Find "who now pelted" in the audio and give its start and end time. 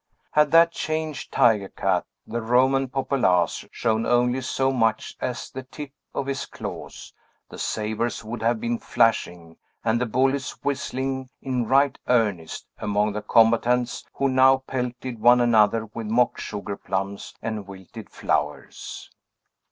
14.15-15.19